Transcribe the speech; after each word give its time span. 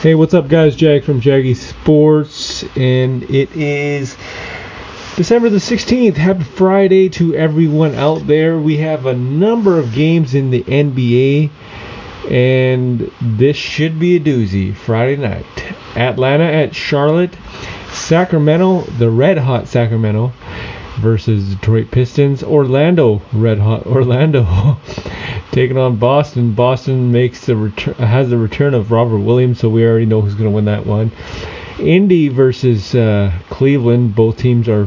Hey, 0.00 0.14
what's 0.14 0.32
up, 0.32 0.46
guys? 0.46 0.76
Jag 0.76 1.02
from 1.02 1.20
Jaggy 1.20 1.56
Sports, 1.56 2.62
and 2.76 3.24
it 3.24 3.50
is 3.56 4.16
December 5.16 5.48
the 5.48 5.56
16th. 5.56 6.14
Happy 6.14 6.44
Friday 6.44 7.08
to 7.08 7.34
everyone 7.34 7.96
out 7.96 8.24
there. 8.28 8.60
We 8.60 8.76
have 8.76 9.06
a 9.06 9.16
number 9.16 9.76
of 9.76 9.92
games 9.92 10.36
in 10.36 10.50
the 10.52 10.62
NBA, 10.62 11.50
and 12.30 13.10
this 13.20 13.56
should 13.56 13.98
be 13.98 14.14
a 14.14 14.20
doozy. 14.20 14.72
Friday 14.72 15.16
night 15.16 15.44
Atlanta 15.96 16.44
at 16.44 16.76
Charlotte, 16.76 17.36
Sacramento, 17.90 18.82
the 18.82 19.10
red 19.10 19.38
hot 19.38 19.66
Sacramento 19.66 20.32
versus 21.00 21.56
Detroit 21.56 21.90
Pistons, 21.90 22.44
Orlando, 22.44 23.20
red 23.32 23.58
hot 23.58 23.84
Orlando. 23.84 24.76
taking 25.52 25.78
on 25.78 25.96
Boston. 25.96 26.52
Boston 26.52 27.12
makes 27.12 27.46
the 27.46 27.54
has 27.98 28.30
the 28.30 28.38
return 28.38 28.74
of 28.74 28.90
Robert 28.90 29.18
Williams, 29.18 29.60
so 29.60 29.68
we 29.68 29.84
already 29.84 30.06
know 30.06 30.20
who's 30.20 30.34
going 30.34 30.50
to 30.50 30.54
win 30.54 30.66
that 30.66 30.86
one. 30.86 31.12
Indy 31.78 32.28
versus 32.28 32.94
uh, 32.94 33.32
Cleveland. 33.50 34.14
Both 34.14 34.38
teams 34.38 34.68
are 34.68 34.86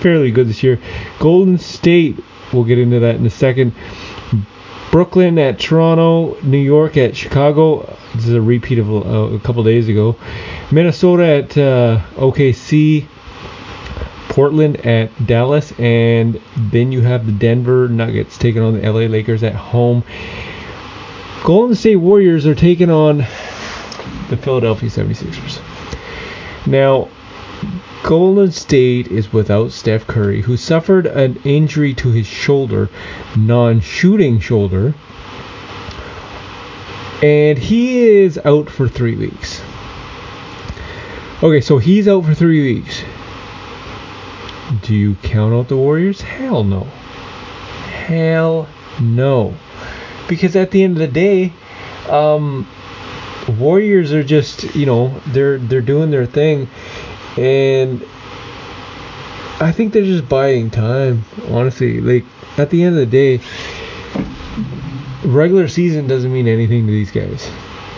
fairly 0.00 0.30
good 0.30 0.48
this 0.48 0.62
year. 0.62 0.80
Golden 1.18 1.58
State. 1.58 2.18
We'll 2.52 2.64
get 2.64 2.78
into 2.78 3.00
that 3.00 3.16
in 3.16 3.26
a 3.26 3.30
second. 3.30 3.74
Brooklyn 4.90 5.38
at 5.38 5.58
Toronto, 5.58 6.38
New 6.42 6.58
York 6.58 6.98
at 6.98 7.16
Chicago. 7.16 7.96
This 8.14 8.26
is 8.26 8.34
a 8.34 8.42
repeat 8.42 8.78
of 8.78 8.90
uh, 8.90 9.34
a 9.34 9.40
couple 9.40 9.64
days 9.64 9.88
ago. 9.88 10.16
Minnesota 10.70 11.24
at 11.24 11.56
uh, 11.56 12.00
OKC. 12.16 13.06
Portland 14.32 14.86
at 14.86 15.10
Dallas, 15.26 15.78
and 15.78 16.40
then 16.56 16.90
you 16.90 17.02
have 17.02 17.26
the 17.26 17.32
Denver 17.32 17.86
Nuggets 17.86 18.38
taking 18.38 18.62
on 18.62 18.72
the 18.72 18.80
LA 18.80 19.00
Lakers 19.00 19.42
at 19.42 19.54
home. 19.54 20.02
Golden 21.44 21.76
State 21.76 21.96
Warriors 21.96 22.46
are 22.46 22.54
taking 22.54 22.88
on 22.88 23.18
the 24.30 24.38
Philadelphia 24.38 24.88
76ers. 24.88 25.60
Now, 26.66 27.08
Golden 28.04 28.50
State 28.52 29.08
is 29.08 29.34
without 29.34 29.70
Steph 29.70 30.06
Curry, 30.06 30.40
who 30.40 30.56
suffered 30.56 31.04
an 31.04 31.38
injury 31.44 31.92
to 31.92 32.10
his 32.10 32.26
shoulder, 32.26 32.88
non 33.36 33.80
shooting 33.80 34.40
shoulder, 34.40 34.94
and 37.22 37.58
he 37.58 38.08
is 38.08 38.38
out 38.46 38.70
for 38.70 38.88
three 38.88 39.14
weeks. 39.14 39.60
Okay, 41.42 41.60
so 41.60 41.76
he's 41.76 42.08
out 42.08 42.24
for 42.24 42.32
three 42.32 42.74
weeks. 42.74 43.02
Do 44.80 44.94
you 44.94 45.16
count 45.16 45.52
out 45.52 45.68
the 45.68 45.76
Warriors? 45.76 46.20
Hell 46.20 46.64
no. 46.64 46.84
Hell 47.90 48.68
no. 49.00 49.54
Because 50.28 50.56
at 50.56 50.70
the 50.70 50.82
end 50.82 50.94
of 50.94 51.00
the 51.00 51.08
day, 51.08 51.52
um, 52.08 52.66
Warriors 53.58 54.12
are 54.12 54.22
just 54.22 54.74
you 54.74 54.86
know 54.86 55.08
they're 55.28 55.58
they're 55.58 55.80
doing 55.80 56.10
their 56.10 56.26
thing, 56.26 56.68
and 57.36 58.02
I 59.60 59.72
think 59.72 59.92
they're 59.92 60.04
just 60.04 60.28
buying 60.28 60.70
time. 60.70 61.24
Honestly, 61.48 62.00
like 62.00 62.24
at 62.56 62.70
the 62.70 62.84
end 62.84 62.98
of 62.98 63.10
the 63.10 63.38
day, 63.38 63.40
regular 65.24 65.68
season 65.68 66.06
doesn't 66.06 66.32
mean 66.32 66.48
anything 66.48 66.86
to 66.86 66.92
these 66.92 67.10
guys. 67.10 67.50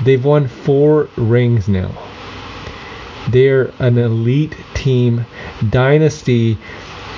They've 0.02 0.24
won 0.24 0.48
four 0.48 1.08
rings 1.16 1.68
now. 1.68 1.90
They're 3.28 3.72
an 3.78 3.98
elite 3.98 4.56
team, 4.84 5.24
dynasty, 5.70 6.58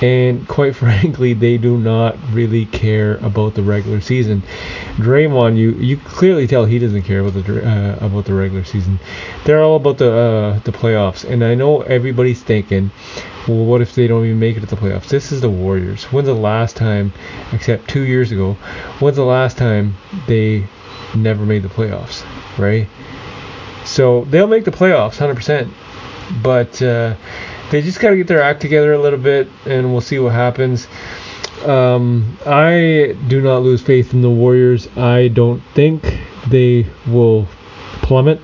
and 0.00 0.46
quite 0.46 0.76
frankly, 0.84 1.32
they 1.34 1.58
do 1.58 1.76
not 1.76 2.16
really 2.32 2.66
care 2.66 3.16
about 3.16 3.54
the 3.54 3.62
regular 3.62 4.00
season. 4.00 4.42
Draymond, 4.96 5.56
you 5.56 5.72
you 5.72 5.96
clearly 5.96 6.46
tell 6.46 6.64
he 6.64 6.78
doesn't 6.78 7.02
care 7.02 7.20
about 7.20 7.34
the 7.34 7.66
uh, 7.66 8.06
about 8.06 8.24
the 8.26 8.34
regular 8.34 8.64
season. 8.64 9.00
They're 9.44 9.62
all 9.62 9.76
about 9.76 9.98
the 9.98 10.12
uh, 10.12 10.58
the 10.60 10.72
playoffs, 10.72 11.28
and 11.28 11.44
I 11.44 11.54
know 11.54 11.82
everybody's 11.82 12.42
thinking, 12.42 12.90
well, 13.48 13.64
what 13.64 13.80
if 13.80 13.94
they 13.94 14.06
don't 14.06 14.24
even 14.24 14.38
make 14.38 14.56
it 14.56 14.60
to 14.60 14.66
the 14.66 14.76
playoffs? 14.76 15.08
This 15.08 15.32
is 15.32 15.40
the 15.40 15.50
Warriors. 15.50 16.04
When's 16.04 16.26
the 16.26 16.34
last 16.34 16.76
time, 16.76 17.12
except 17.52 17.88
two 17.88 18.02
years 18.02 18.30
ago, 18.30 18.54
when's 19.00 19.16
the 19.16 19.24
last 19.24 19.58
time 19.58 19.94
they 20.28 20.64
never 21.16 21.44
made 21.44 21.62
the 21.62 21.68
playoffs, 21.68 22.24
right? 22.58 22.86
So 23.84 24.24
they'll 24.24 24.48
make 24.48 24.64
the 24.64 24.72
playoffs, 24.72 25.16
100% 25.18 25.70
but 26.42 26.80
uh, 26.82 27.14
they 27.70 27.82
just 27.82 28.00
got 28.00 28.10
to 28.10 28.16
get 28.16 28.26
their 28.26 28.42
act 28.42 28.60
together 28.60 28.92
a 28.92 28.98
little 28.98 29.18
bit, 29.18 29.48
and 29.64 29.92
we'll 29.92 30.00
see 30.00 30.18
what 30.18 30.32
happens. 30.32 30.86
Um, 31.64 32.38
I 32.46 33.16
do 33.28 33.40
not 33.40 33.62
lose 33.62 33.82
faith 33.82 34.12
in 34.12 34.22
the 34.22 34.30
Warriors. 34.30 34.88
I 34.96 35.28
don't 35.28 35.62
think 35.74 36.20
they 36.48 36.86
will 37.06 37.46
plummet, 38.02 38.40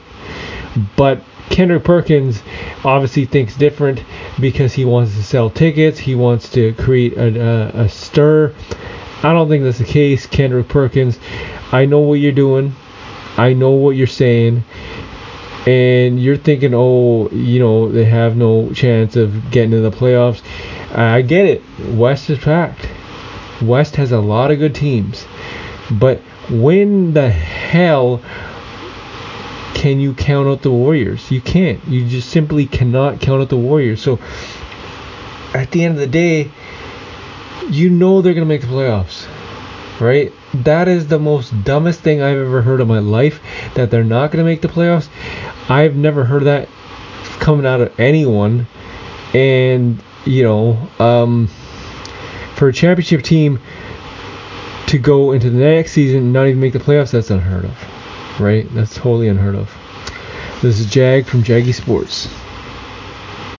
but 0.97 1.23
Kendrick 1.51 1.85
Perkins 1.85 2.43
obviously 2.85 3.27
thinks 3.27 3.57
different 3.57 4.03
because 4.41 4.73
he 4.73 4.85
wants 4.85 5.15
to 5.15 5.23
sell 5.23 5.51
tickets. 5.51 5.99
He 5.99 6.15
wants 6.15 6.49
to 6.53 6.73
create 6.75 7.13
a, 7.15 7.79
a, 7.79 7.83
a 7.85 7.89
stir. 7.89 8.55
I 9.23 9.33
don't 9.33 9.49
think 9.49 9.63
that's 9.63 9.79
the 9.79 9.85
case, 9.85 10.27
Kendrick 10.27 10.69
Perkins. 10.69 11.19
I 11.71 11.85
know 11.85 12.01
what 12.01 12.15
you're 12.15 12.33
doing. 12.33 12.75
I 13.37 13.53
know 13.53 13.71
what 13.71 13.97
you're 13.97 14.07
saying 14.07 14.65
and 15.67 16.21
you're 16.21 16.37
thinking, 16.37 16.73
oh, 16.75 17.29
you 17.31 17.61
know, 17.61 17.91
they 17.91 18.05
have 18.05 18.37
no 18.37 18.73
chance 18.73 19.15
of 19.17 19.51
getting 19.51 19.73
in 19.73 19.83
the 19.83 19.91
playoffs. 19.91 20.43
I 20.97 21.23
get 21.23 21.47
it. 21.47 21.63
West 21.95 22.29
is 22.31 22.39
packed. 22.39 22.89
West 23.63 23.97
has 23.97 24.13
a 24.13 24.21
lot 24.21 24.51
of 24.51 24.59
good 24.59 24.75
teams. 24.75 25.25
But 25.91 26.19
when 26.51 27.15
the 27.15 27.31
hell 27.31 28.21
can 29.75 30.01
you 30.01 30.15
count 30.15 30.49
out 30.49 30.63
the 30.63 30.71
Warriors? 30.71 31.31
You 31.31 31.41
can't. 31.41 31.85
You 31.87 32.09
just 32.09 32.31
simply 32.31 32.67
cannot 32.67 33.21
count 33.21 33.43
out 33.43 33.49
the 33.49 33.57
Warriors. 33.57 34.03
So 34.03 34.19
at 35.55 35.71
the 35.71 35.85
end 35.85 35.95
of 35.95 36.01
the 36.01 36.07
day, 36.07 36.51
you 37.71 37.91
know 37.91 38.21
they're 38.21 38.35
going 38.35 38.47
to 38.47 38.49
make 38.49 38.63
the 38.63 38.67
playoffs. 38.67 39.29
Right? 40.03 40.33
That 40.53 40.89
is 40.89 41.07
the 41.07 41.21
most 41.21 41.53
dumbest 41.63 42.01
thing 42.01 42.21
I've 42.21 42.37
ever 42.37 42.61
heard 42.61 42.81
in 42.81 42.89
my 42.89 42.99
life 42.99 43.41
that 43.75 43.93
they're 43.93 44.03
not 44.03 44.33
going 44.33 44.45
to 44.45 44.51
make 44.51 44.61
the 44.61 44.67
playoffs. 44.67 45.09
I've 45.69 45.95
never 45.95 46.25
heard 46.25 46.43
that 46.45 46.69
coming 47.39 47.65
out 47.65 47.81
of 47.81 48.01
anyone. 48.01 48.67
And, 49.33 50.03
you 50.25 50.43
know, 50.43 50.89
um, 50.99 51.49
for 52.57 52.69
a 52.69 52.73
championship 52.73 53.23
team 53.23 53.61
to 54.89 54.99
go 54.99 55.31
into 55.31 55.51
the 55.51 55.59
next 55.59 55.93
season 55.93 56.19
and 56.19 56.33
not 56.33 56.49
even 56.49 56.61
make 56.61 56.73
the 56.73 56.81
playoffs, 56.81 57.13
that's 57.13 57.31
unheard 57.31 57.65
of. 57.65 58.41
Right? 58.41 58.67
That's 58.75 58.97
totally 58.97 59.29
unheard 59.29 59.55
of. 59.55 59.73
This 60.63 60.81
is 60.81 60.87
Jag 60.87 61.27
from 61.27 61.45
Jaggy 61.45 61.73
Sports. 61.73 62.29